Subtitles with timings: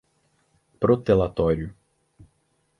[0.79, 1.75] protelatório